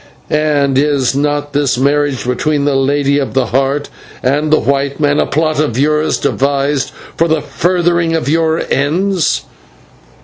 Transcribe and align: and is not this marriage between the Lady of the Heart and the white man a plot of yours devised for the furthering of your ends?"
and 0.31 0.79
is 0.79 1.15
not 1.15 1.53
this 1.53 1.77
marriage 1.77 2.25
between 2.25 2.65
the 2.65 2.73
Lady 2.75 3.19
of 3.19 3.35
the 3.35 3.45
Heart 3.45 3.87
and 4.23 4.49
the 4.51 4.59
white 4.59 4.99
man 4.99 5.19
a 5.19 5.27
plot 5.27 5.59
of 5.59 5.77
yours 5.77 6.17
devised 6.19 6.89
for 7.15 7.27
the 7.27 7.39
furthering 7.43 8.15
of 8.15 8.27
your 8.27 8.59
ends?" 8.71 9.43